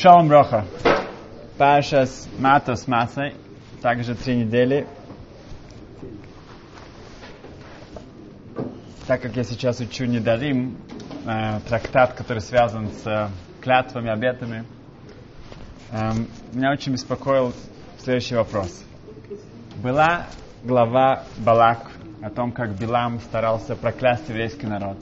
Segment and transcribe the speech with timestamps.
[0.00, 0.64] Шалом Броха.
[1.56, 3.34] Пашас Мата с Масой.
[3.82, 4.86] Также три недели.
[9.08, 10.76] Так как я сейчас учу Недарим,
[11.26, 13.28] э, трактат, который связан с э,
[13.60, 14.64] клятвами, обетами,
[15.90, 16.12] э,
[16.52, 17.52] меня очень беспокоил
[17.98, 18.84] следующий вопрос.
[19.82, 20.26] Была
[20.62, 21.90] глава Балак
[22.22, 24.98] о том, как Билам старался проклясть еврейский народ.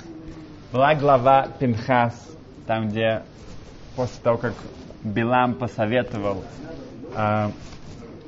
[0.72, 2.14] Была глава Пинхас,
[2.66, 3.24] там, где
[3.94, 4.54] после того, как
[5.06, 6.44] Билам посоветовал,
[7.14, 7.50] э,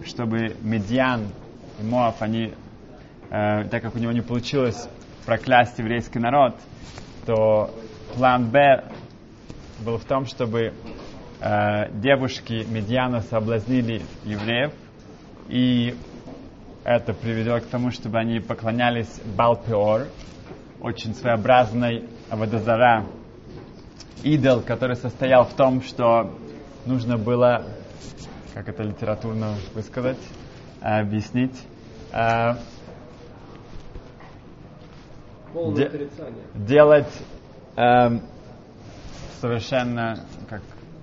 [0.05, 1.27] чтобы Медьян
[1.81, 2.55] и Моав, они,
[3.31, 4.89] э, так как у него не получилось
[5.27, 6.55] проклясть еврейский народ,
[7.27, 7.75] то
[8.15, 8.85] план Б
[9.85, 10.73] был в том, чтобы
[11.41, 14.73] э, девушки Медьяна соблазнили евреев,
[15.49, 15.97] и
[16.85, 20.07] это приведет к тому, чтобы они поклонялись Балпеор,
[20.81, 23.05] очень своеобразной Авадазара,
[24.23, 26.31] идол, который состоял в том, что
[26.89, 27.67] нужно было,
[28.55, 30.27] как это литературно высказать,
[30.81, 31.63] объяснить,
[32.13, 32.55] э,
[35.77, 36.09] де-
[36.55, 37.13] делать
[37.77, 38.09] э,
[39.41, 40.17] совершенно,
[40.49, 40.63] как,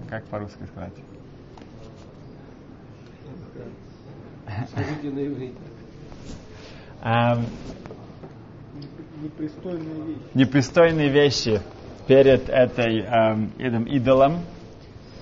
[0.09, 0.93] как по-русски сказать,
[7.03, 7.47] Эм,
[9.21, 10.21] Непристойные вещи.
[10.33, 11.61] непристойные вещи
[12.07, 14.41] перед этой, эм, этим идолом,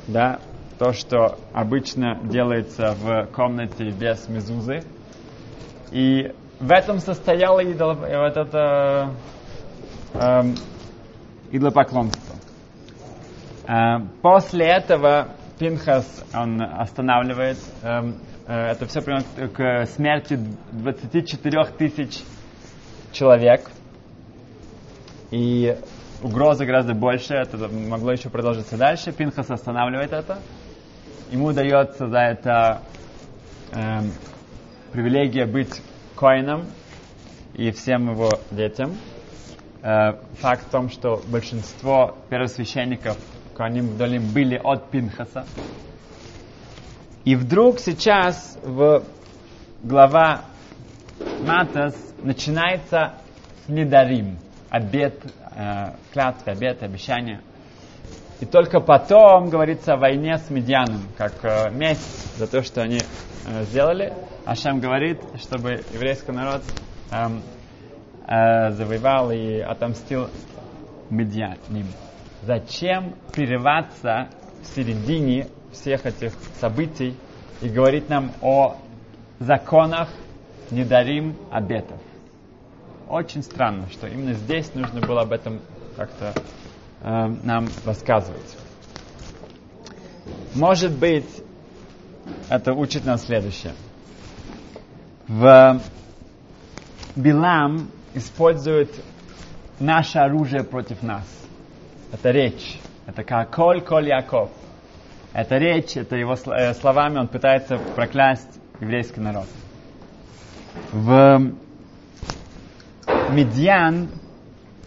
[0.07, 0.39] да,
[0.79, 4.83] то, что обычно делается в комнате без мезузы.
[5.91, 9.11] И в этом состояло идол, э, вот это
[10.13, 10.55] эм,
[11.51, 12.35] идолопоклонство.
[13.67, 15.29] Эм, после этого
[15.59, 18.15] Пинхас, он останавливает, эм,
[18.47, 20.39] э, это все приводит к смерти
[20.71, 22.23] 24 тысяч
[23.11, 23.69] человек.
[25.31, 25.77] И
[26.23, 29.11] угроза гораздо больше, это могло еще продолжиться дальше.
[29.11, 30.39] Пинхас останавливает это.
[31.31, 32.81] Ему дается за это
[33.71, 34.11] эм,
[34.91, 35.81] привилегия быть
[36.15, 36.65] коином
[37.53, 38.97] и всем его детям.
[39.81, 43.17] Э, факт в том, что большинство первосвященников
[43.55, 45.45] Коаним Гдолим были от Пинхаса.
[47.25, 49.03] И вдруг сейчас в
[49.83, 50.41] глава
[51.45, 53.13] Матас начинается
[53.65, 54.37] с Недарим,
[54.73, 55.23] обет,
[55.55, 57.41] э, клятвы, обет, обещания.
[58.39, 62.97] И только потом говорится о войне с Медьяном, как э, месть за то, что они
[62.97, 64.13] э, сделали.
[64.45, 66.63] Ашем говорит, чтобы еврейский народ
[67.11, 67.41] эм,
[68.27, 70.29] завоевал и отомстил
[71.09, 71.87] Медьяним.
[72.41, 74.27] Зачем прерываться
[74.63, 77.15] в середине всех этих событий
[77.61, 78.75] и говорить нам о
[79.39, 80.09] законах
[80.71, 82.01] недарим обетов?
[83.07, 85.59] Очень странно, что именно здесь нужно было об этом
[85.95, 86.33] как-то
[87.01, 88.57] э, нам рассказывать.
[90.55, 91.43] Может быть,
[92.49, 93.73] это учит нас следующее.
[95.27, 95.81] В
[97.15, 98.93] Билам использует
[99.79, 101.25] наше оружие против нас.
[102.11, 102.79] Это речь.
[103.05, 104.49] Это как Коль Коль Яков.
[105.33, 109.47] Это речь, это его э, словами он пытается проклясть еврейский народ.
[110.91, 111.53] В
[113.33, 114.09] Медьян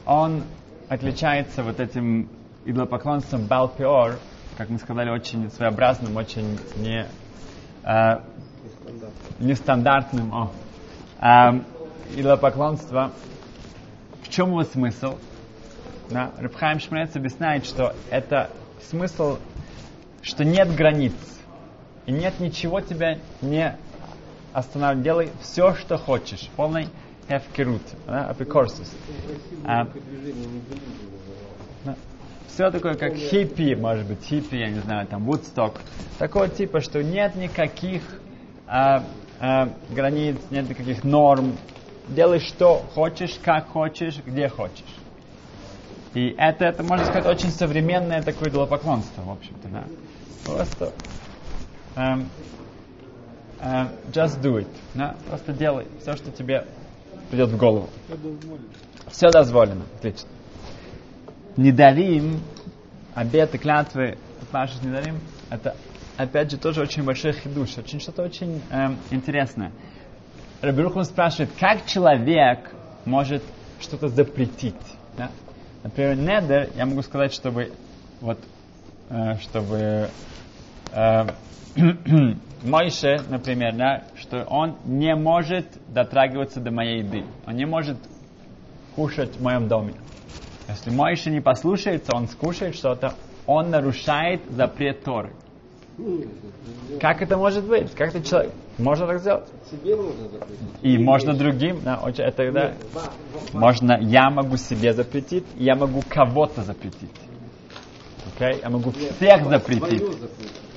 [0.04, 0.44] он
[0.88, 2.28] отличается вот этим
[2.64, 4.18] идолопоклонством Балпеор,
[4.56, 7.08] как мы сказали, очень своеобразным, очень не,
[7.82, 8.20] э,
[9.40, 10.32] нестандартным.
[10.32, 10.52] О.
[11.20, 11.60] Э,
[12.14, 13.10] идолопоклонство.
[14.22, 15.18] В чем его смысл?
[16.10, 18.50] Да, Рабхайм Шмрец объясняет, что это
[18.88, 19.38] смысл,
[20.22, 21.14] что нет границ.
[22.06, 23.76] И нет ничего тебя не
[24.52, 25.02] останавливает.
[25.02, 26.48] Делай все, что хочешь.
[26.54, 26.88] Полный
[27.28, 28.90] эфкерут, да, апикорсус.
[29.64, 29.88] А.
[32.48, 35.80] Все такое, как хиппи, может быть, хиппи, я не знаю, там, Вудсток.
[36.18, 38.02] Такого типа, что нет никаких
[38.66, 39.04] а,
[39.40, 41.52] а, границ, нет никаких норм.
[42.08, 44.84] Делай что хочешь, как хочешь, где хочешь.
[46.14, 49.84] И это, это, можно сказать, очень современное такое идолопоклонство, в общем-то, да.
[50.46, 50.92] Просто
[51.96, 52.30] эм,
[53.60, 54.68] эм, just do it.
[54.94, 55.14] Да?
[55.28, 56.64] Просто делай все, что тебе
[57.30, 57.88] придет в голову.
[59.08, 59.84] Все дозволено.
[59.96, 60.28] Отлично.
[61.56, 62.40] Недарим,
[63.14, 64.18] обеты, клятвы,
[64.52, 65.20] Пашет Недарим,
[65.50, 65.76] это
[66.16, 69.72] опять же тоже очень большой хидуш, очень что-то очень эм, интересное.
[70.62, 72.70] Рабирухам спрашивает, как человек
[73.04, 73.42] может
[73.80, 74.74] что-то запретить?
[75.16, 75.30] Да?
[75.82, 77.72] Например, недер, я могу сказать, чтобы
[78.20, 78.38] вот,
[79.10, 80.08] э, чтобы
[80.92, 81.26] э,
[82.62, 87.24] Мойше, например, да, что он не может дотрагиваться до моей еды.
[87.46, 87.98] Он не может
[88.94, 89.94] кушать в моем доме.
[90.68, 93.14] Если Мойше не послушается, он скушает что-то,
[93.46, 95.32] он нарушает запрет Торы.
[97.00, 97.94] Как это может быть?
[97.94, 98.52] Как это человек?
[98.78, 99.48] Можно так сделать?
[99.70, 100.58] Себе можно запретить.
[100.82, 102.72] И можно другим, да, очень, это, да.
[103.52, 107.10] Можно, я могу себе запретить, я могу кого-то запретить.
[108.34, 108.60] Окей?
[108.62, 110.02] Я могу всех запретить.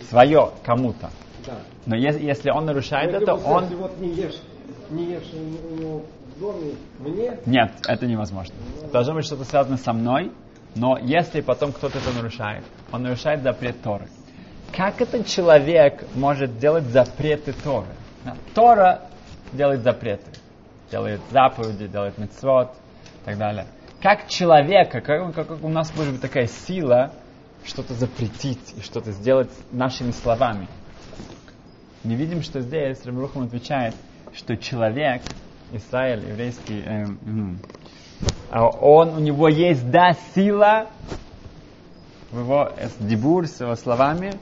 [0.10, 1.10] Свое кому-то.
[1.46, 1.60] Да.
[1.86, 3.66] Но если, если он нарушает Я это, он...
[3.78, 4.42] вот не ешь,
[4.90, 8.56] не ешь в доме, мне, Нет, это невозможно.
[8.92, 10.32] Должно быть что-то связано со мной,
[10.76, 14.08] но если потом кто-то это нарушает, он нарушает запрет Торы.
[14.76, 17.88] Как этот человек может делать запреты Торы?
[18.54, 19.02] Тора
[19.52, 20.32] делает запреты,
[20.92, 22.72] делает заповеди, делает мецвод
[23.22, 23.66] и так далее.
[24.02, 27.12] Как человека, как, как у нас может быть такая сила
[27.66, 30.68] что-то запретить и что-то сделать нашими словами?
[32.04, 33.94] Мы видим, что здесь Рабрухам отвечает,
[34.34, 35.22] что человек,
[35.74, 37.06] Израиль, еврейский, э,
[38.52, 40.88] а он, у него есть, да, сила
[42.32, 44.34] в его э, дебур, с его словами,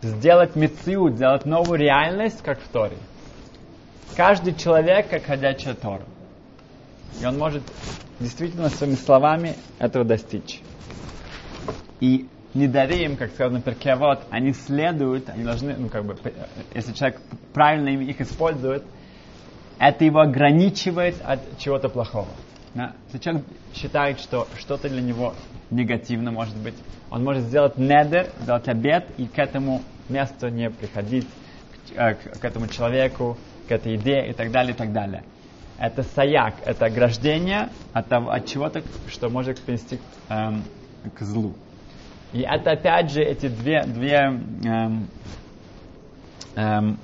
[0.00, 2.96] сделать мецию, сделать новую реальность, как в Торе.
[4.16, 6.04] Каждый человек, как ходячая Тора.
[7.20, 7.62] И он может
[8.20, 10.60] действительно своими словами этого достичь.
[12.00, 16.32] И недарим, как сказано в Перке, вот, они следуют, они должны, ну, как бы, п-
[16.74, 17.20] если человек
[17.52, 18.84] правильно их использует,
[19.78, 22.36] это его ограничивает от чего-то плохого.
[22.74, 22.92] Да?
[23.06, 25.34] Если человек считает, что что-то для него
[25.70, 26.76] негативно может быть,
[27.10, 31.28] он может сделать недер, сделать обед и к этому месту не приходить,
[31.88, 35.24] к, э, к- к этому человеку, к этой идее и так далее, и так далее.
[35.78, 40.64] Это саяк, это ограждение от, от чего-то, что может привести эм,
[41.14, 41.54] к злу.
[42.32, 45.06] И это опять же эти две, две эм,
[46.56, 46.98] эм,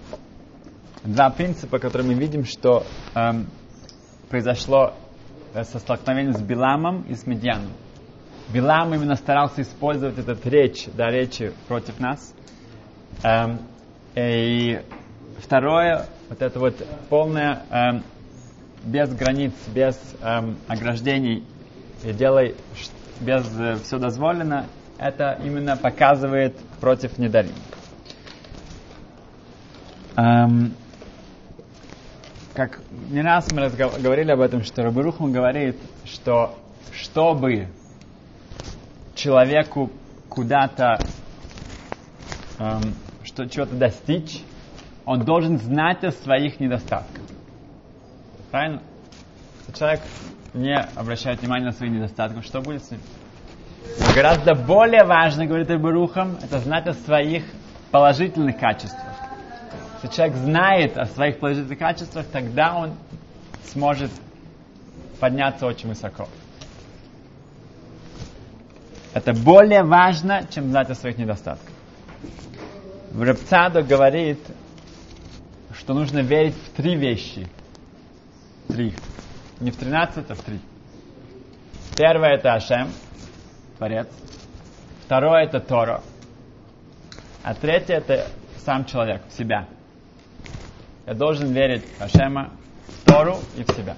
[1.05, 3.47] два принципа, которые мы видим, что эм,
[4.31, 4.95] произошло
[5.53, 7.73] э, со столкновением с Биламом и с Медьяном.
[8.49, 12.35] Билам именно старался использовать этот речь, да, речи против нас.
[13.23, 13.59] Эм,
[14.17, 14.81] и
[15.37, 16.75] второе, вот это вот
[17.11, 18.05] полное эм,
[18.83, 21.45] без границ, без эм, ограждений
[22.03, 22.55] и делай
[23.21, 23.45] без
[23.83, 27.55] все дозволено, это именно показывает против недарим.
[30.17, 30.75] Эм,
[32.55, 32.81] как
[33.11, 36.59] не раз мы говорили об этом, что Рабирухам говорит, что
[36.93, 37.69] чтобы
[39.15, 39.91] человеку
[40.29, 40.99] куда-то
[42.59, 44.43] эм, что чего-то достичь,
[45.05, 47.23] он должен знать о своих недостатках.
[48.51, 48.83] Правильно?
[49.61, 50.01] Если человек
[50.55, 53.01] не обращает внимания на свои недостатки, что будет с ним?
[54.01, 57.45] Но гораздо более важно, говорит Рабирухам, это знать о своих
[57.91, 59.15] положительных качествах.
[60.03, 62.93] Если человек знает о своих положительных качествах, тогда он
[63.65, 64.11] сможет
[65.19, 66.29] подняться очень высоко.
[69.15, 71.73] Это более важно, чем знать о своих недостатках.
[73.19, 74.39] Рабцадо говорит,
[75.75, 77.49] что нужно верить в три вещи.
[78.69, 78.95] Три.
[79.61, 80.61] Не в 13, а в три.
[81.97, 82.89] Первое это Ашем,
[83.79, 84.09] Творец.
[85.07, 86.03] Второе это Тора.
[87.45, 88.27] А третье это
[88.65, 89.69] сам человек, в себя.
[91.07, 92.51] Я должен верить в Ашема,
[92.89, 93.97] в Тору и в себя.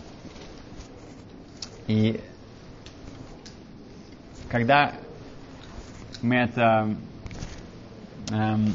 [1.86, 2.20] И
[4.50, 4.92] когда
[6.20, 6.94] мы это
[8.30, 8.74] эм,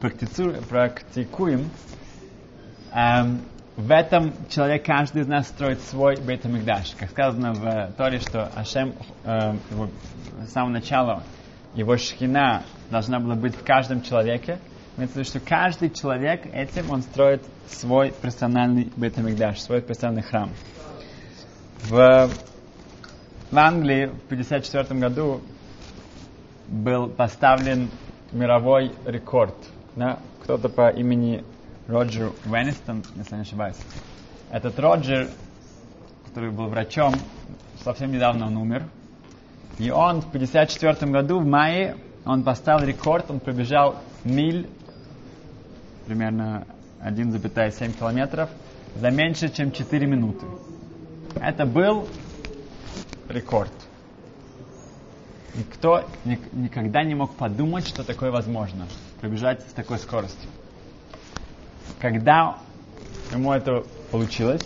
[0.00, 1.70] практикуем,
[2.92, 3.40] эм,
[3.76, 6.94] в этом человек, каждый из нас строит свой бейтамикдаш.
[6.98, 9.90] Как сказано в Торе, что Ашем эм, его-
[10.46, 11.22] с самого начала
[11.74, 14.58] его шхина должна была быть в каждом человеке.
[14.96, 20.50] Имеется в виду, что каждый человек этим он строит свой персональный бейтамикдаш, свой персональный храм.
[21.82, 22.30] В,
[23.50, 25.42] в Англии в 1954 году
[26.66, 27.90] был поставлен
[28.32, 29.54] мировой рекорд.
[29.96, 30.18] Да?
[30.42, 31.44] Кто-то по имени
[31.88, 33.76] Роджер Веннистон, если не ошибаюсь.
[34.50, 35.28] Этот Роджер,
[36.26, 37.14] который был врачом,
[37.84, 38.84] совсем недавно он умер.
[39.78, 44.68] И он в 1954 году, в мае, он поставил рекорд, он пробежал миль,
[46.06, 46.66] примерно
[47.02, 48.50] 1,7 километров,
[48.96, 50.46] за меньше, чем 4 минуты.
[51.40, 52.08] Это был
[53.28, 53.72] рекорд.
[55.54, 58.86] Никто ни- никогда не мог подумать, что такое возможно.
[59.20, 60.48] Пробежать с такой скоростью.
[62.00, 62.58] Когда
[63.32, 64.62] ему это получилось,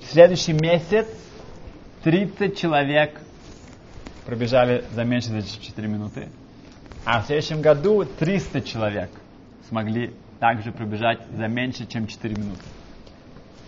[0.00, 1.06] в следующий месяц
[2.02, 3.20] 30 человек
[4.24, 6.28] пробежали за меньше, чем 4 минуты.
[7.04, 9.10] А в следующем году 300 человек
[9.68, 12.62] смогли также пробежать за меньше, чем 4 минуты.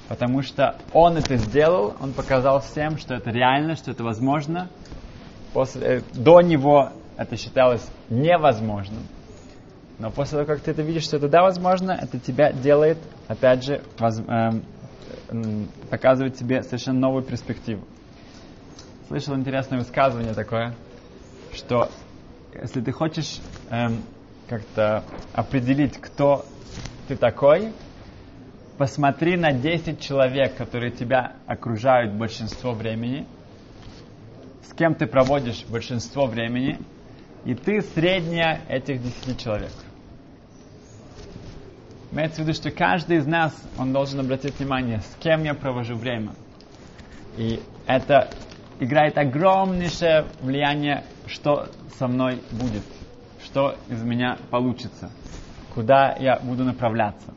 [0.08, 4.68] Потому что он это сделал, он показал всем, что это реально, что это возможно.
[5.52, 9.02] После, э, до него это считалось невозможным.
[9.98, 13.64] Но после того, как ты это видишь, что это да, возможно, это тебя делает, опять
[13.64, 14.62] же, воз, эм,
[15.28, 17.84] эм, показывает тебе совершенно новую перспективу.
[19.08, 20.76] Слышал интересное высказывание такое,
[21.52, 21.90] что
[22.54, 23.40] если ты хочешь
[23.70, 24.04] эм,
[24.46, 26.46] как-то определить, кто
[27.08, 27.72] ты такой,
[28.76, 33.26] посмотри на 10 человек, которые тебя окружают большинство времени,
[34.62, 36.78] с кем ты проводишь большинство времени,
[37.44, 39.87] и ты средняя этих 10 человек.
[42.10, 45.94] Имеется в виду, что каждый из нас, он должен обратить внимание, с кем я провожу
[45.94, 46.32] время.
[47.36, 48.30] И это
[48.80, 52.84] играет огромнейшее влияние, что со мной будет,
[53.44, 55.10] что из меня получится,
[55.74, 57.34] куда я буду направляться.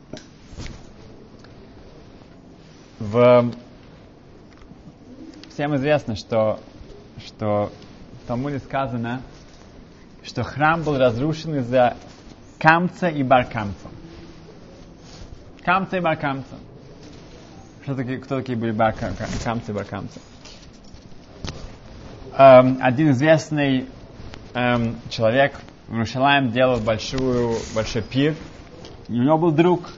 [2.98, 3.52] В...
[5.50, 6.60] Всем известно, что,
[7.18, 7.70] что
[8.22, 9.20] в Талмуде сказано,
[10.22, 11.96] что храм был разрушен из-за
[12.58, 13.88] камца и баркамца.
[15.64, 16.56] Камца и баркамца.
[17.84, 19.12] Что такие, кто такие были барка,
[19.44, 20.20] камцы и баркамцы?
[22.36, 23.86] Эм, один известный
[24.54, 25.54] эм, человек
[25.86, 28.34] в Иерусалим делал большую, большой пир,
[29.08, 29.90] и у него был друг.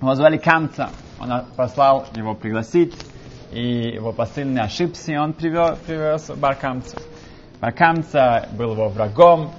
[0.00, 0.90] Его звали Камца.
[1.18, 2.94] Он послал его пригласить,
[3.52, 6.98] и его посыльный ошибся, и он привез, привез Баркамца.
[7.60, 9.52] Баркамца был его врагом,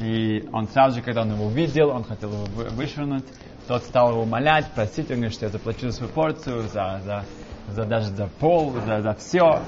[0.00, 3.24] и он сразу же, когда он его увидел, он хотел его вышвырнуть,
[3.68, 7.24] тот стал его умолять, просить, он говорит, что я заплачу за свою порцию, за, за,
[7.68, 9.62] за даже за пол, за, за все.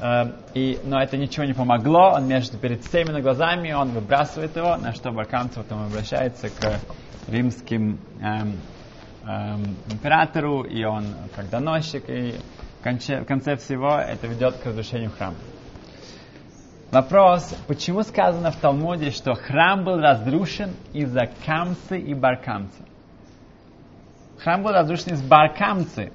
[0.00, 4.56] Э, и, но это ничего не помогло, он между перед всеми на глазами, он выбрасывает
[4.56, 6.80] его, на что Баркамцев потом обращается к
[7.28, 8.58] римским эм,
[9.26, 11.04] эм, императору, и он
[11.36, 12.34] как доносчик, и
[12.80, 15.36] в конце, в конце всего это ведет к разрушению храма.
[16.90, 22.84] Вопрос, почему сказано в Талмуде, что храм был разрушен из-за камцы и баркамцы?
[24.44, 26.12] Храм был разрушен из Баркамцы.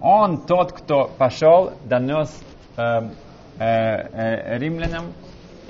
[0.00, 2.36] Он тот, кто пошел, донес
[2.76, 3.08] э, э,
[3.60, 5.12] э, римлянам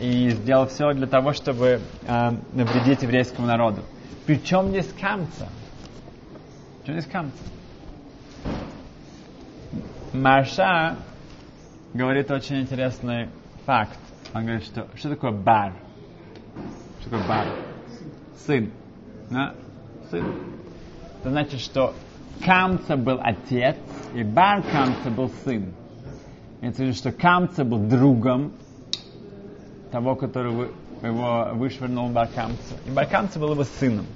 [0.01, 3.83] и сделал все для того, чтобы э, навредить еврейскому народу.
[4.25, 5.49] Причем здесь камца?
[6.81, 7.45] Причем здесь камца?
[10.15, 10.97] Марша
[11.93, 13.29] говорит очень интересный
[13.67, 13.99] факт.
[14.33, 15.75] Он говорит, что что такое бар?
[17.01, 17.47] Что такое бар?
[18.47, 18.73] Сын.
[19.29, 19.55] Да?
[20.11, 20.60] Сын.
[21.21, 21.93] Это значит, что
[22.43, 23.77] Камца был отец,
[24.15, 25.75] и Бар Камца был сын.
[26.63, 28.53] Это значит, что Камца был другом
[29.93, 30.69] того, который
[31.03, 32.75] его вышвырнул Бар Камца.
[32.87, 34.07] И Бар Камца был его сыном.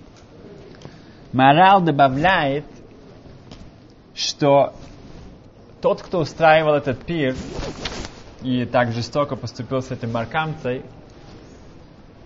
[1.35, 2.65] Морал добавляет,
[4.15, 4.73] что
[5.83, 7.37] тот, кто устраивал этот пир
[8.43, 10.83] и так жестоко поступил с этим Баркамцей,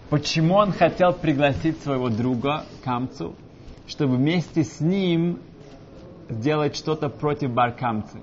[0.08, 3.35] почему он хотел пригласить своего друга Камцу,
[3.88, 5.40] чтобы вместе с ним
[6.28, 8.18] сделать что-то против Баркамцы.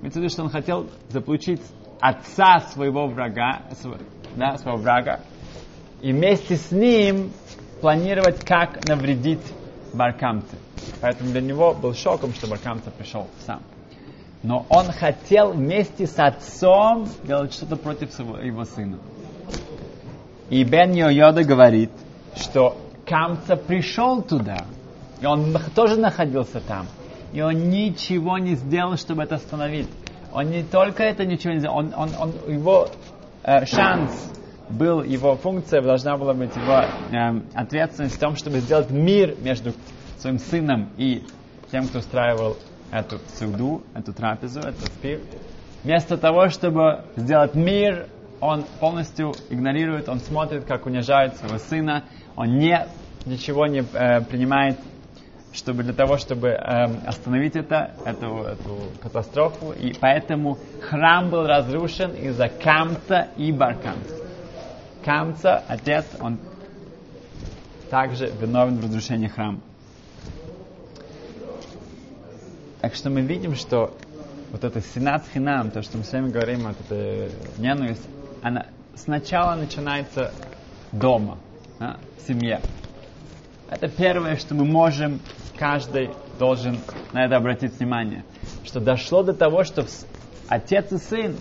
[0.00, 1.62] Имеется в виду, что он хотел заполучить
[2.00, 3.62] отца своего врага,
[4.36, 5.20] да, своего врага,
[6.02, 7.32] и вместе с ним
[7.80, 9.40] планировать, как навредить
[9.94, 10.56] Баркамце.
[11.00, 13.62] Поэтому для него был шоком, что Баркамца пришел сам.
[14.42, 18.98] Но он хотел вместе с отцом делать что-то против своего, его сына.
[20.50, 21.90] И Бен Йода говорит,
[22.36, 24.66] что Камца пришел туда,
[25.20, 26.86] и он тоже находился там.
[27.32, 29.88] И он ничего не сделал, чтобы это остановить.
[30.32, 32.88] Он не только это ничего не сделал, он, он, он, его
[33.42, 34.32] э, шанс
[34.68, 39.72] был, его функция должна была быть, его э, ответственность в том, чтобы сделать мир между
[40.18, 41.24] своим сыном и
[41.70, 42.56] тем, кто устраивал
[42.90, 45.20] эту суду, эту трапезу, этот пир.
[45.84, 48.08] Вместо того, чтобы сделать мир,
[48.40, 52.04] он полностью игнорирует, он смотрит, как унижают своего сына,
[52.34, 52.86] он не,
[53.24, 54.78] ничего не э, принимает
[55.56, 56.56] чтобы для того, чтобы э,
[57.06, 59.72] остановить это, эту, эту катастрофу.
[59.72, 64.14] И поэтому храм был разрушен из-за Камца и Баркамца.
[65.04, 66.38] Камца, отец, он
[67.90, 69.60] также виновен в разрушении храма.
[72.80, 73.96] Так что мы видим, что
[74.52, 78.06] вот это сенат хинам, то, что мы с вами говорим, вот эта ненависть,
[78.42, 80.32] она сначала начинается
[80.92, 81.38] дома,
[81.78, 82.60] да, в семье.
[83.68, 85.20] Это первое, что мы можем
[85.58, 86.78] каждый должен
[87.12, 88.24] на это обратить внимание.
[88.64, 89.84] Что дошло до того, что
[90.48, 91.36] отец и сын,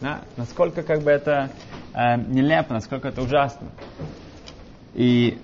[0.00, 1.50] да, насколько как бы это
[1.94, 3.68] э, нелепо, насколько это ужасно.
[4.94, 5.38] И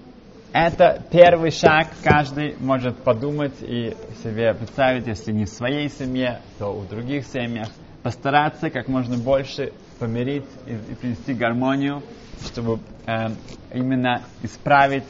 [0.52, 6.68] это первый шаг, каждый может подумать и себе представить, если не в своей семье, то
[6.68, 7.68] у других семьях,
[8.02, 12.02] постараться как можно больше помирить и, и принести гармонию,
[12.44, 13.28] чтобы э,
[13.72, 15.04] именно исправить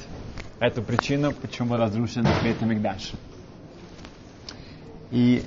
[0.61, 3.13] эту причину, почему разрушен Бейт Мигдаш.
[5.11, 5.43] И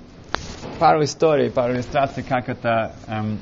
[0.80, 3.40] пару историй, пару иллюстраций, как это, эм,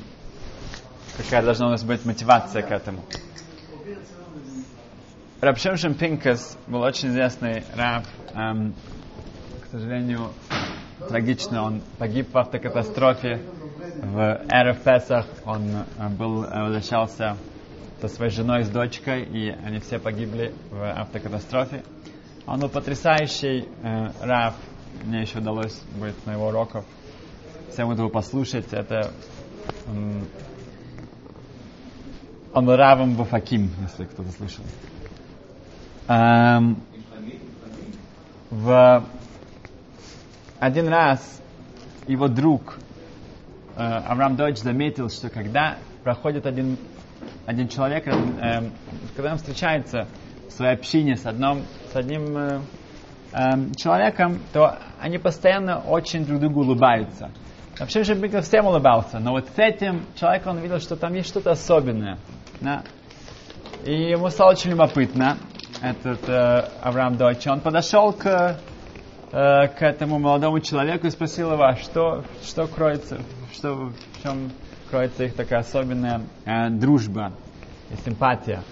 [1.16, 3.02] какая должна у нас быть мотивация к этому.
[5.40, 8.74] Рабшемшем Пинкас был очень известный раб, эм,
[9.62, 10.30] к сожалению,
[11.08, 13.40] трагично, он погиб в автокатастрофе
[14.02, 17.36] в Эрев Песах, он э, был, э, возвращался
[18.02, 21.84] со своей женой с дочкой, и они все погибли в автокатастрофе.
[22.46, 24.56] Он был потрясающий э, раб,
[25.04, 26.84] мне еще удалось быть на его уроках.
[27.70, 29.12] Всем буду послушать, это
[32.52, 34.64] он был равом Буфаким, если кто-то слышал.
[36.08, 36.82] Эм,
[38.50, 39.04] в
[40.58, 41.40] один раз
[42.08, 42.78] его друг
[43.76, 46.76] э, Авраам Дойч заметил, что когда проходит один,
[47.46, 48.12] один человек, э,
[49.16, 50.06] когда он встречается
[50.48, 52.60] в своей общине с, одном, с одним э,
[53.32, 57.30] э, человеком, то они постоянно очень друг другу улыбаются.
[57.78, 61.28] Вообще же Биков всем улыбался, но вот с этим человеком он видел, что там есть
[61.28, 62.18] что-то особенное.
[62.60, 62.82] Да?
[63.84, 65.38] И ему стало очень любопытно,
[65.80, 67.46] этот э, Авраам Дойч.
[67.48, 68.26] Он подошел к,
[69.32, 73.20] э, к этому молодому человеку и спросил его, а что, что кроется,
[73.52, 74.52] что, в чем
[74.92, 77.32] кроется их такая особенная э, дружба
[77.90, 78.62] и симпатия.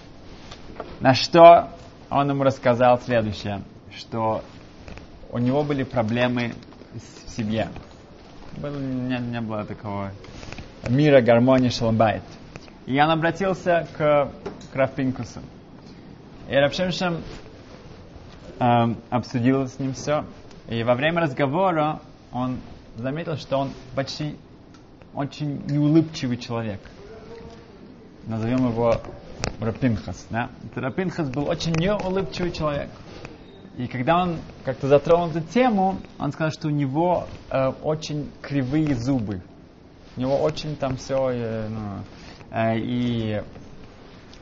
[0.99, 1.69] На что
[2.11, 3.63] он ему рассказал следующее,
[3.97, 4.43] что
[5.31, 6.53] у него были проблемы
[6.93, 7.69] в семье.
[8.57, 10.11] Было, не, не было такого
[10.87, 12.21] мира, гармонии, шаломбайт.
[12.85, 14.31] И он обратился к,
[14.73, 14.91] к.
[16.49, 17.17] И Рабшемшем
[18.59, 20.25] э, обсудил с ним все.
[20.69, 21.99] И во время разговора
[22.31, 22.59] он
[22.95, 24.35] заметил, что он почти
[25.13, 26.79] очень неулыбчивый человек.
[28.27, 29.01] Назовем его
[29.59, 30.27] Рапинхас.
[30.29, 30.49] Да?
[30.75, 32.89] Рапинхас был очень неулыбчивый человек.
[33.77, 38.95] И когда он как-то затронул эту тему, он сказал, что у него э, очень кривые
[38.95, 39.41] зубы.
[40.17, 42.03] У него очень там все, э, ну,
[42.51, 43.41] э, и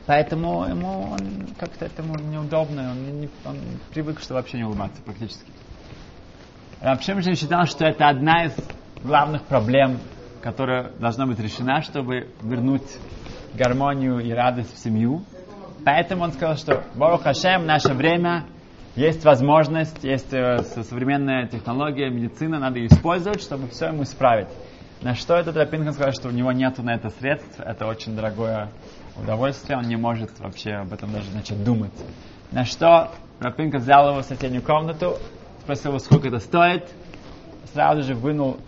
[0.06, 3.56] поэтому ему он как-то этому неудобно, он, не, он
[3.90, 5.46] привык, что вообще не улыбаться практически.
[6.80, 8.56] Рабшемшин считал, что это одна из
[9.02, 9.98] главных проблем,
[10.42, 12.98] которая должна быть решена, чтобы вернуть
[13.54, 15.22] гармонию и радость в семью.
[15.84, 18.46] Поэтому он сказал, что Барух Хашем, наше время,
[18.96, 24.48] есть возможность, есть э, современная технология, медицина, надо ее использовать, чтобы все ему исправить.
[25.00, 28.70] На что этот Рапинхан сказал, что у него нет на это средств, это очень дорогое
[29.16, 31.92] удовольствие, он не может вообще об этом даже начать думать.
[32.52, 35.16] На что Рапинка взял его в соседнюю комнату,
[35.62, 36.90] спросил его, сколько это стоит,
[37.72, 38.58] сразу же вынул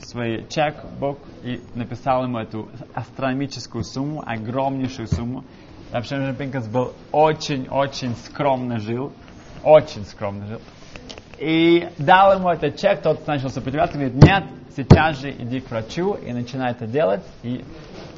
[0.00, 5.44] свой чек-бук и написал ему эту астрономическую сумму, огромнейшую сумму.
[5.92, 9.12] Рапшем Пинкас был очень-очень скромно жил,
[9.62, 10.60] очень скромно жил.
[11.38, 14.44] И дал ему этот чек, тот начал сопротивляться, говорит, нет,
[14.76, 17.22] сейчас же иди к врачу и начинай это делать.
[17.42, 17.64] И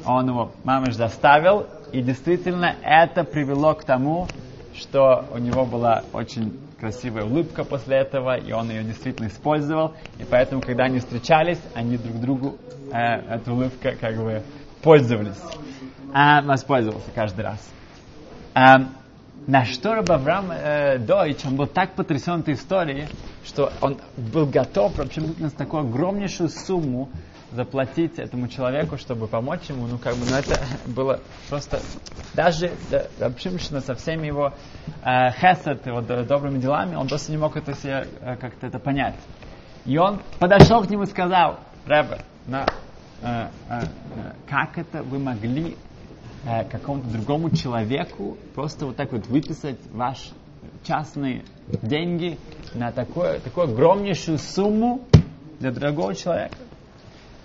[0.05, 4.27] он его, мамыш, заставил, и действительно это привело к тому,
[4.75, 9.93] что у него была очень красивая улыбка после этого, и он ее действительно использовал.
[10.17, 12.57] И поэтому, когда они встречались, они друг другу
[12.91, 14.41] э, эта улыбка как бы
[14.81, 15.39] пользовались.
[16.11, 17.69] А, воспользовался каждый раз.
[18.55, 18.89] А,
[19.45, 23.07] на что Раб Авраам э, Дойч, он был так потрясен этой историей,
[23.45, 27.09] что он был готов вообще на такую огромнейшую сумму
[27.51, 31.79] заплатить этому человеку, чтобы помочь ему, ну как бы, ну это было просто,
[32.33, 34.53] даже да, Рабшимшина со всеми его
[35.03, 39.15] э, хесед, его добрыми делами, он просто не мог это себе э, как-то это понять.
[39.85, 42.65] И он подошел к нему и сказал, Рэбе, на,
[43.21, 43.81] э, э,
[44.47, 45.75] как это вы могли
[46.45, 50.31] э, какому-то другому человеку просто вот так вот выписать ваш
[50.83, 51.43] частные
[51.81, 52.37] деньги
[52.73, 55.01] на такое, такую огромнейшую сумму
[55.59, 56.55] для другого человека?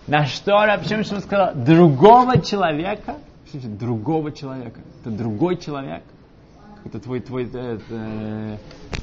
[0.07, 3.17] На что Рабшим сказал, другого человека,
[3.49, 4.81] что другого человека?
[5.01, 6.05] Это другой человек.
[6.85, 8.59] Это твой, твой это, э,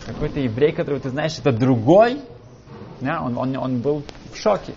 [0.06, 2.22] какой-то еврей, которого ты знаешь, это другой.
[3.02, 4.74] Да, он, он, он был в шоке.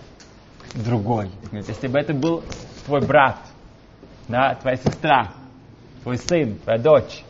[0.73, 1.31] Другой.
[1.53, 2.43] Если бы это был
[2.85, 3.37] твой брат,
[4.27, 5.33] да, твоя сестра,
[6.03, 7.23] твой сын, твоя дочь,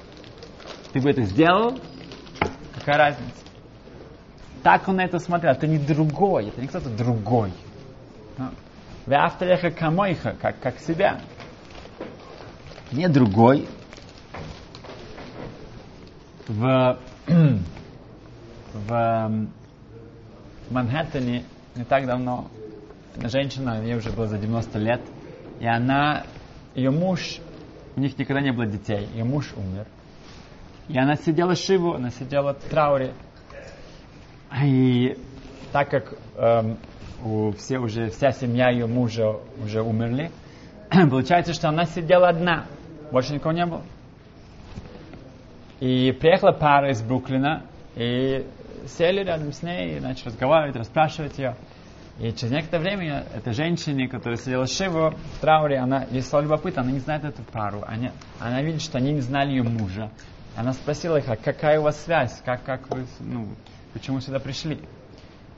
[0.92, 1.78] ты бы это сделал,
[2.74, 3.32] какая разница?
[4.64, 5.52] Так он на это смотрел.
[5.52, 7.54] Это не другой, это не кто-то другой.
[9.08, 11.22] Веавталеха камойха, как, как себя.
[12.92, 13.68] Не другой.
[16.48, 17.00] В,
[18.74, 19.48] в
[20.70, 21.44] Манхэттене
[21.76, 22.50] не так давно
[23.16, 25.02] женщина, ей уже было за 90 лет,
[25.60, 26.24] и она,
[26.76, 27.40] ее муж
[27.96, 29.88] у них никогда не было детей, и муж умер.
[30.88, 33.14] И она сидела шиву, она сидела в трауре.
[34.64, 35.18] И
[35.72, 36.78] так как эм,
[37.24, 40.32] у все уже, вся семья ее мужа уже умерли,
[40.90, 42.66] получается, что она сидела одна,
[43.12, 43.84] больше никого не было.
[45.80, 47.64] И приехала пара из Бруклина,
[47.96, 48.46] и
[48.88, 51.56] сели рядом с ней, и начали разговаривать, расспрашивать ее.
[52.20, 56.42] И через некоторое время эта женщина, которая сидела в Шиву, в трауре, она, ей стало
[56.42, 57.84] любопытно, она не знает эту пару.
[57.86, 60.10] Она, она видит, что они не знали ее мужа.
[60.56, 63.48] Она спросила их, а какая у вас связь, как, как вы, ну,
[63.94, 64.80] почему сюда пришли?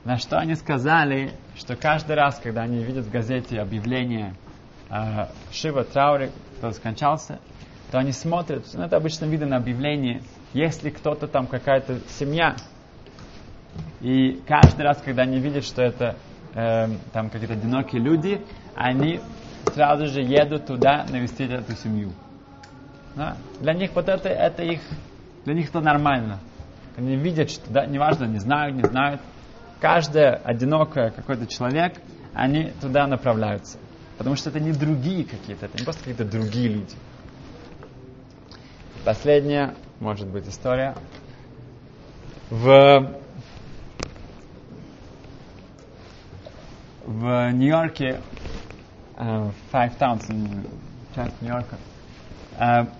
[0.04, 4.34] На что они сказали, что каждый раз, когда они видят в газете объявление
[4.88, 7.38] э, Шива, трауре, кто скончался,
[7.90, 10.22] то они смотрят, ну, это обычно видно на объявлении,
[10.54, 12.56] если кто-то там, какая-то семья,
[14.00, 16.16] и каждый раз, когда они видят, что это
[16.54, 18.40] э, там какие-то одинокие люди,
[18.74, 19.20] они
[19.74, 22.12] сразу же едут туда навестить эту семью.
[23.14, 23.36] Да?
[23.60, 24.80] Для них вот это, это их,
[25.44, 26.38] для них это нормально.
[26.96, 29.20] Они видят, что, да, неважно, не знают, не знают,
[29.80, 31.94] каждое одинокое какой-то человек,
[32.34, 33.78] они туда направляются.
[34.18, 36.94] Потому что это не другие какие-то, это не просто какие-то другие люди.
[39.04, 40.94] Последняя, может быть, история.
[42.50, 43.18] В
[47.06, 48.20] в Нью-Йорке,
[49.16, 50.68] uh, Five Towns,
[51.14, 51.76] часть Нью-Йорка,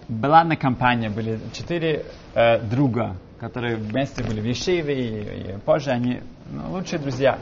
[0.09, 5.91] была одна компания, были четыре uh, друга, которые вместе были в Ешиве, и, и позже
[5.91, 7.39] они ну, лучшие друзья.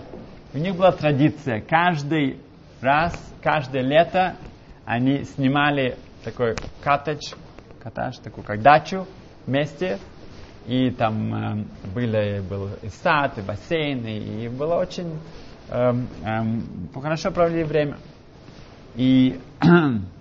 [0.55, 2.40] У них была традиция, каждый
[2.81, 4.37] раз, каждое лето
[4.85, 7.35] они снимали такой коттедж,
[7.83, 9.07] коттедж, такую как дачу
[9.47, 9.99] вместе,
[10.66, 15.21] и там э, были, был и сад, и бассейн, и, и было очень
[15.68, 17.99] эм, эм, хорошо провели время.
[18.94, 19.40] И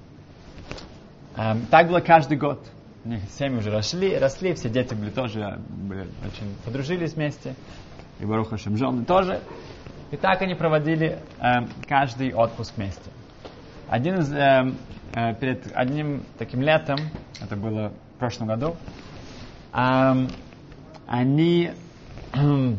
[1.69, 2.65] так было каждый год.
[3.06, 7.56] У них семьи уже росли, росли, все дети были тоже были очень подружились вместе.
[8.19, 9.39] И Баруха жены тоже.
[10.12, 11.19] И так они проводили
[11.88, 13.12] каждый отпуск вместе.
[13.89, 14.73] Один из, э,
[15.39, 16.97] перед одним таким летом,
[17.41, 18.76] это было в прошлом году,
[19.71, 21.71] они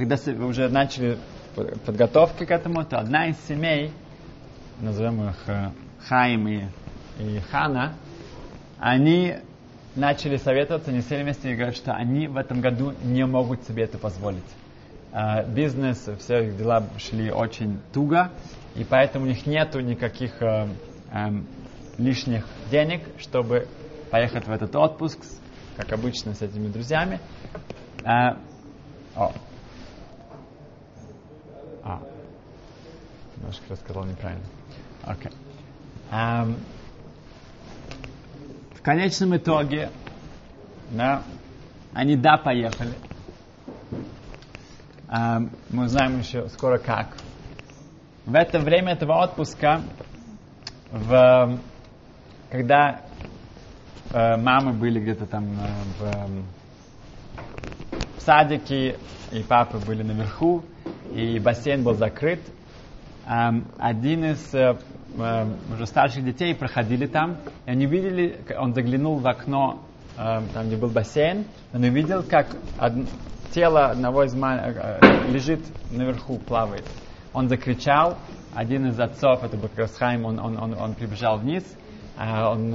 [0.00, 1.18] когда уже начали
[1.84, 3.92] подготовки к этому, то одна из семей,
[4.80, 5.70] назовем их э,
[6.08, 6.62] Хаим и,
[7.20, 7.94] и Хана,
[8.78, 9.36] они
[9.94, 13.84] начали советоваться, они сели вместе и говорят, что они в этом году не могут себе
[13.84, 14.44] это позволить.
[15.12, 18.30] Uh, бизнес, все их дела шли очень туго,
[18.76, 20.68] и поэтому у них нету никаких uh,
[21.12, 21.44] um,
[21.98, 23.66] лишних денег, чтобы
[24.12, 25.18] поехать в этот отпуск,
[25.76, 27.18] как обычно с этими друзьями.
[27.98, 28.38] Uh,
[29.16, 29.32] oh.
[31.82, 32.00] А,
[33.36, 34.46] немножко рассказал неправильно.
[35.02, 35.26] Окей.
[35.26, 35.34] Okay.
[36.12, 36.56] Um,
[38.80, 39.90] в конечном итоге,
[40.90, 41.22] да,
[41.92, 42.94] они да, поехали.
[45.06, 47.08] Um, мы узнаем еще скоро как.
[48.24, 49.82] В это время этого отпуска,
[50.90, 51.58] в,
[52.48, 53.02] когда
[54.12, 56.30] э, мамы были где-то там э, в,
[58.18, 58.96] в садике,
[59.32, 60.64] и папы были наверху,
[61.12, 62.40] и бассейн был закрыт.
[63.78, 64.76] Один из uh,
[65.72, 69.82] уже старших детей проходили там, и они видели, он заглянул в окно,
[70.16, 72.48] там где был бассейн, он увидел, как
[73.52, 74.58] тело одного из мал...
[75.28, 75.60] лежит
[75.92, 76.84] наверху, плавает.
[77.32, 78.18] Он закричал,
[78.52, 81.62] один из отцов, это был Красхайм, он, он, он, он прибежал вниз,
[82.18, 82.74] он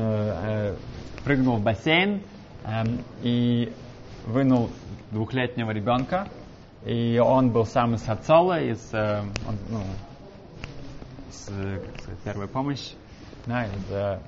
[1.25, 2.21] прыгнул в бассейн
[3.23, 3.73] и
[4.25, 4.69] вынул
[5.11, 6.29] двухлетнего ребенка,
[6.85, 9.79] и он был сам из Хацола, из, э, он, ну,
[11.35, 12.93] с, как сказать, первой помощи.
[13.45, 14.19] Да, из, э,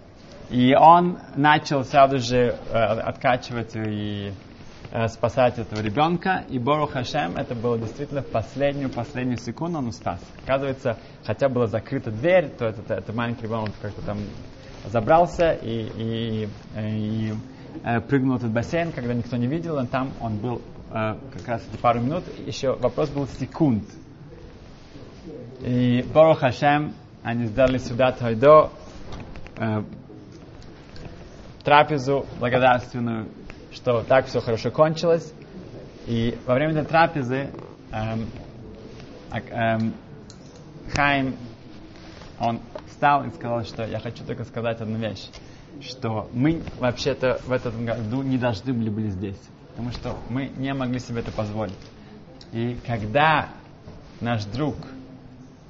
[0.49, 4.31] и он начал сразу же э, откачивать и
[4.91, 6.45] э, спасать этого ребенка.
[6.49, 10.21] И Бору Хашем, это было действительно в последнюю-последнюю секунду он спас.
[10.43, 14.19] Оказывается, хотя была закрыта дверь, то этот, этот маленький ребенок как-то там
[14.85, 17.33] забрался и, и, и, и
[17.83, 21.61] э, прыгнул в этот бассейн, когда никто не видел, он там он был как раз
[21.69, 23.83] эти пару минут, еще вопрос был секунд.
[26.13, 26.93] Борух Хашем,
[27.23, 28.69] они сделали сюда Тойдо,
[29.57, 29.83] э,
[31.63, 33.27] трапезу благодарственную,
[33.71, 35.33] что так все хорошо кончилось.
[36.05, 37.49] И во время этой трапезы
[37.91, 38.27] эм,
[39.31, 39.93] эм,
[40.93, 41.35] Хайм,
[42.39, 45.27] он встал и сказал, что я хочу только сказать одну вещь,
[45.81, 49.39] что мы вообще-то в этом году не должны были быть здесь
[49.77, 51.77] потому что мы не могли себе это позволить.
[52.51, 53.49] И когда
[54.21, 54.75] наш друг,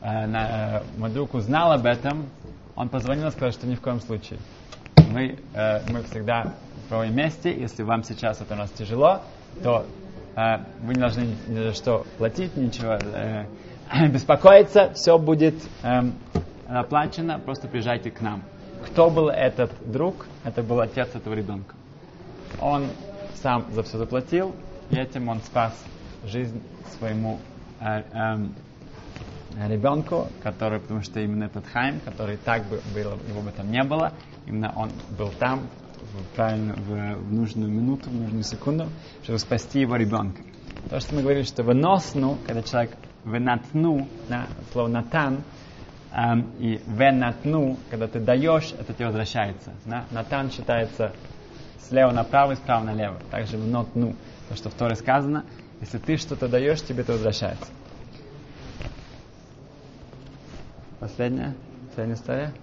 [0.01, 2.27] на, э, друг узнал об этом,
[2.75, 4.39] он позвонил и сказал, что ни в коем случае.
[5.11, 6.53] Мы, э, мы всегда
[6.89, 7.51] проводим вместе.
[7.51, 9.21] Если вам сейчас это у нас тяжело,
[9.63, 9.85] то
[10.35, 13.45] э, вы не должны ни за что платить, ничего э,
[14.09, 14.93] беспокоиться.
[14.93, 16.01] Все будет э,
[16.67, 17.39] оплачено.
[17.39, 18.43] Просто приезжайте к нам.
[18.85, 20.27] Кто был этот друг?
[20.43, 21.75] Это был отец этого ребенка.
[22.61, 22.87] Он
[23.41, 24.55] сам за все заплатил,
[24.89, 25.73] и этим он спас
[26.25, 26.61] жизнь
[26.97, 27.39] своему
[27.79, 28.37] э, э,
[29.65, 33.83] ребенку, который, потому что именно этот Хайм, который так бы было, его бы там не
[33.83, 34.13] было,
[34.45, 35.67] именно он был там
[36.13, 38.87] в, правильно, в, в нужную минуту, в нужную секунду,
[39.23, 40.41] чтобы спасти его ребенка.
[40.89, 42.91] То, что мы говорили, что выносну, когда человек
[43.23, 45.43] вынатну, да, слово натан,
[46.13, 49.73] эм, и венатну, когда ты даешь, это тебе возвращается.
[49.85, 50.05] Да?
[50.11, 51.13] Натан считается
[51.89, 53.17] слева направо и справа налево.
[53.31, 54.15] Также в нотну,
[54.49, 55.45] то, что в Торе сказано,
[55.81, 57.67] если ты что-то даешь, тебе это возвращается.
[60.99, 61.53] Последняя?
[61.89, 62.53] Последняя история?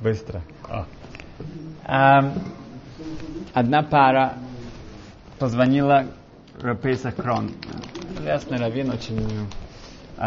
[0.00, 0.42] Быстро.
[0.68, 0.84] О.
[1.86, 2.32] Эм,
[3.54, 4.34] одна пара
[5.38, 6.06] позвонила
[6.60, 7.52] Рапейса Крон.
[8.18, 9.48] Известный раввин очень
[10.16, 10.20] в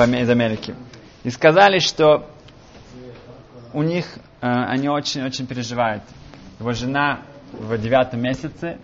[0.00, 0.74] Аме- из Америки.
[1.22, 2.26] И сказали, что
[3.74, 4.06] у них
[4.40, 6.02] э, они очень-очень переживают.
[6.58, 7.20] Его жена
[7.52, 8.78] в девятом месяце,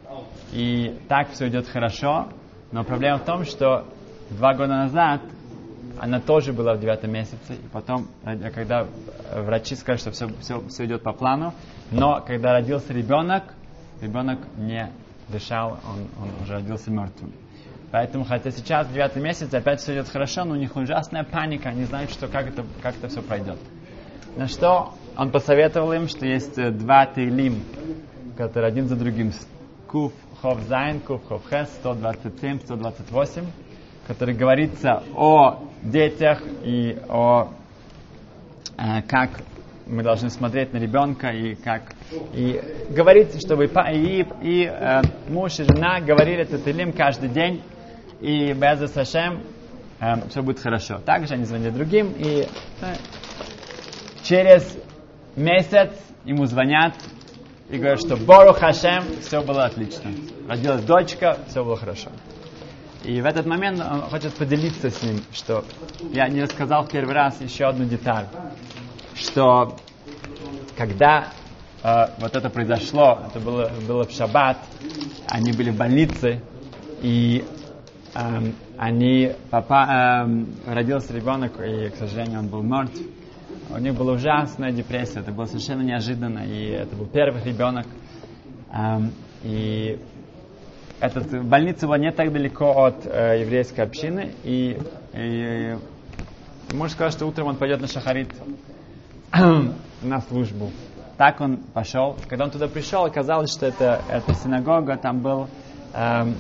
[0.53, 2.29] и так все идет хорошо,
[2.71, 3.87] но проблема в том, что
[4.33, 5.21] два года назад
[6.01, 8.87] она тоже была в девятом месяце, и потом, э, когда
[9.35, 11.55] врачи сказали, что все, все, все идет по плану,
[11.90, 13.45] но когда родился ребенок,
[14.01, 14.90] ребенок не
[15.29, 17.33] дышал, он, он уже родился мертвым.
[17.90, 21.85] Поэтому, хотя сейчас девятый месяц опять все идет хорошо, но у них ужасная паника, они
[21.85, 23.59] знают, что как это, как это все пройдет.
[24.37, 27.62] На что он посоветовал им, что есть э, два тейлим,
[28.37, 29.33] которые один за другим.
[29.87, 33.45] Куф Хов Зайн, Куф Хов Хес, 127, 128,
[34.07, 37.49] который говорится о детях и о
[38.79, 39.31] э, как
[39.87, 41.83] мы должны смотреть на ребенка и как
[42.33, 42.61] и
[42.91, 47.62] говорится, чтобы и, и э, муж и жена говорили этот илим каждый день
[48.21, 49.43] и без Сашем
[50.01, 50.99] э, все будет хорошо.
[50.99, 52.47] Также они звонят другим и
[52.81, 52.95] э,
[54.23, 54.79] через
[55.37, 55.91] месяц
[56.25, 56.95] ему звонят
[57.69, 60.11] и говорят, что Бору Хашем, все было отлично.
[60.49, 62.11] Родилась дочка, все было хорошо.
[63.05, 65.65] И в этот момент он хочет поделиться с ним, что
[66.12, 68.27] я не рассказал в первый раз еще одну деталь,
[69.15, 69.77] что
[70.77, 71.29] когда
[71.83, 74.59] э, вот это произошло, это было, было в шаббат,
[75.27, 76.41] они были в больнице,
[77.03, 77.45] и
[78.15, 83.01] эм, они, папа, эм, родился ребенок, и, к сожалению, он был мертв.
[83.71, 87.87] У них была ужасная депрессия, это было совершенно неожиданно, и это был первый ребенок.
[88.73, 89.12] Эм,
[89.43, 89.99] и
[91.03, 94.79] этот, больница была не так далеко от э, еврейской общины, и,
[95.12, 95.77] и
[96.73, 98.29] можно сказать, что утром он пойдет на шахарит
[99.33, 100.71] на службу.
[101.19, 102.17] Так он пошел.
[102.29, 105.49] Когда он туда пришел, оказалось, что это, это синагога, там был
[105.93, 106.37] эм,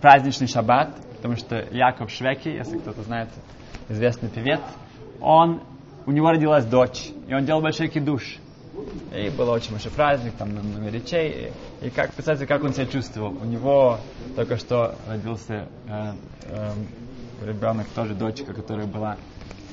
[0.00, 3.28] праздничный шаббат, потому что Яков Швеки, если кто-то знает,
[3.88, 4.60] известный певец,
[5.20, 5.62] он,
[6.06, 8.38] у него родилась дочь, и он делал большой кидуш.
[9.14, 11.52] И был очень большой праздник, там много речей.
[11.82, 13.30] И, и как, представьте, как он себя чувствовал.
[13.30, 13.98] У него
[14.36, 16.12] только что родился э,
[16.44, 16.72] э,
[17.44, 19.16] ребенок, тоже дочка, которая была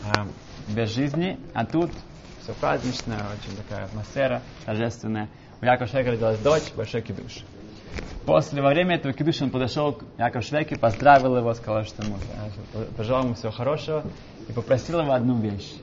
[0.04, 0.26] э,
[0.74, 1.92] без жизни, а тут
[2.42, 5.30] все праздничное, очень такая атмосфера торжественная.
[5.62, 7.44] У Якова Швека родилась дочь, большой кидуш.
[8.26, 12.18] После, во время этого кидуша он подошел к Якову Швеке, поздравил его, сказал, что ему,
[12.74, 14.04] э, пожелал ему всего хорошего
[14.48, 15.74] и попросил его одну вещь.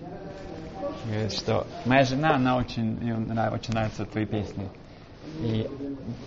[1.05, 4.69] Говорит, что моя жена, она очень, ей очень нравятся твои песни.
[5.43, 5.67] И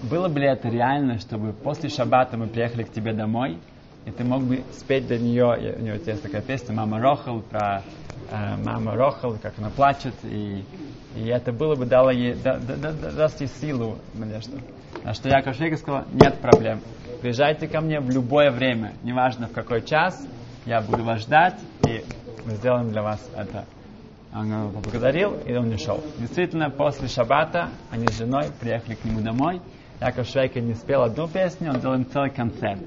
[0.09, 3.57] было бы ли это реально, чтобы после шаббата мы приехали к тебе домой,
[4.05, 7.83] и ты мог бы спеть для нее, у нее есть такая песня «Мама Рохал», про
[8.31, 10.63] э, мама Рохал, как она плачет, и,
[11.15, 14.57] и это было бы дало ей, да, да, да- даст ей силу, надежду.
[15.03, 16.81] На что Яков Швейка сказал, нет проблем,
[17.21, 20.27] приезжайте ко мне в любое время, неважно в какой час,
[20.65, 22.03] я буду вас ждать, и
[22.45, 23.65] мы сделаем для вас это.
[24.37, 25.99] Он его поблагодарил, и он ушел.
[26.19, 29.61] Действительно, после шаббата они с женой приехали к нему домой.
[29.99, 32.83] Яков Швейка не спел одну песню, он сделал им целый концерт.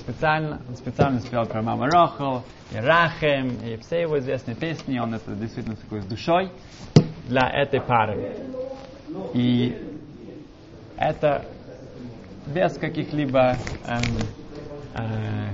[0.00, 2.42] Специально, он специально спел про Мама Рохал,
[2.72, 6.50] и Рахем, и все его известные песни, он это действительно такой с душой
[7.28, 8.36] для этой пары.
[9.34, 9.76] И
[10.96, 11.44] это
[12.46, 14.02] без каких-либо эм,
[14.96, 15.48] э,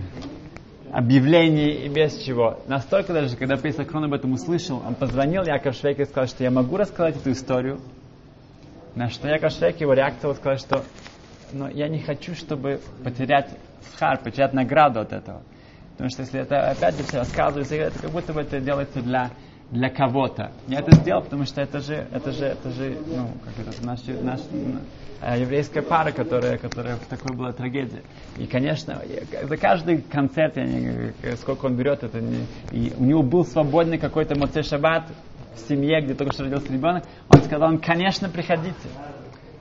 [0.93, 2.59] объявлений и без чего.
[2.67, 6.45] Настолько даже, когда Пейсак Крон об этом услышал, он позвонил Яков Швейке и сказал, что
[6.45, 7.81] я могу рассказать эту историю.
[8.95, 10.85] На что Яков Швейке его реакция вот сказал, что
[11.53, 13.49] но я не хочу, чтобы потерять
[13.93, 15.43] схар, потерять награду от этого.
[15.93, 19.31] Потому что если это, опять же, все рассказывается, это как будто бы это делается для,
[19.71, 20.53] для кого-то.
[20.69, 24.01] Я это сделал, потому что это же, это же, это же, ну, как это, наш,
[24.23, 24.41] наш,
[25.23, 28.03] еврейская пара, которая, которая в такой была трагедии.
[28.37, 33.05] И, конечно, я- за каждый концерт, я не, сколько он берет, это не, и у
[33.05, 35.05] него был свободный какой-то моцей шаббат
[35.55, 38.75] в семье, где только что родился ребенок, он сказал, он, конечно, приходите.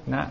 [0.05, 0.29] Да.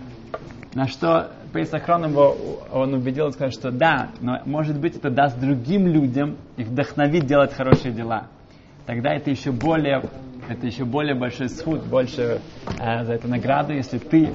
[0.75, 2.37] На что Пейсахрон его,
[2.71, 7.55] он убедил, сказать, что да, но может быть это даст другим людям их вдохновить делать
[7.55, 8.29] хорошие дела.
[8.85, 10.03] Тогда это еще более,
[10.49, 12.41] это еще более большой суд, больше
[12.79, 14.31] э, за эту награду, если ты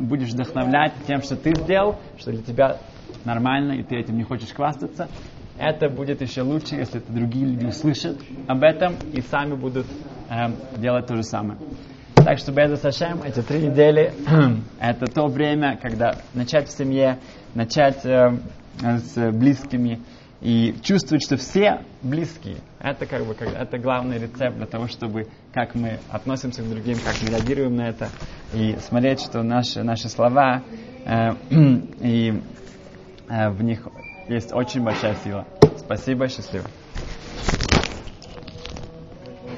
[0.00, 2.78] будешь вдохновлять тем, что ты сделал, что для тебя
[3.24, 5.08] нормально, и ты этим не хочешь хвастаться.
[5.58, 9.86] Это будет еще лучше, если это другие люди услышат об этом и сами будут
[10.28, 10.34] э,
[10.78, 11.58] делать то же самое.
[12.16, 14.12] Так что Беза Сашем, эти три недели,
[14.80, 17.18] это то время, когда начать в семье,
[17.54, 18.38] начать э,
[18.80, 20.00] с близкими
[20.44, 22.58] и чувствовать, что все близкие.
[22.78, 27.14] Это как бы это главный рецепт для того, чтобы как мы относимся к другим, как
[27.22, 28.10] мы реагируем на это,
[28.52, 30.62] и смотреть, что наши, наши слова
[31.06, 31.30] э,
[32.00, 32.42] и
[33.30, 33.88] э, в них
[34.28, 35.46] есть очень большая сила.
[35.78, 36.66] Спасибо, счастливо.